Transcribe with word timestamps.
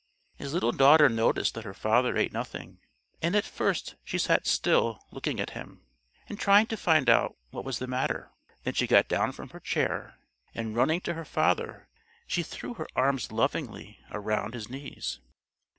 His 0.37 0.51
little 0.51 0.71
daughter 0.71 1.09
noticed 1.09 1.53
that 1.53 1.63
her 1.63 1.75
father 1.75 2.17
ate 2.17 2.33
nothing, 2.33 2.79
and 3.21 3.35
at 3.35 3.45
first 3.45 3.97
she 4.03 4.17
sat 4.17 4.47
still 4.47 5.05
looking 5.11 5.39
at 5.39 5.51
him 5.51 5.85
and 6.27 6.39
trying 6.39 6.65
to 6.65 6.75
find 6.75 7.07
out 7.07 7.37
what 7.51 7.63
was 7.63 7.77
the 7.77 7.85
matter. 7.85 8.31
Then 8.63 8.73
she 8.73 8.87
got 8.87 9.07
down 9.07 9.31
from 9.31 9.49
her 9.49 9.59
chair, 9.59 10.15
and 10.55 10.75
running 10.75 11.01
to 11.01 11.13
her 11.13 11.23
father, 11.23 11.87
she 12.25 12.41
threw 12.41 12.73
her 12.73 12.87
arms 12.95 13.31
lovingly 13.31 13.99
round 14.11 14.55
his 14.55 14.71
knees. 14.71 15.19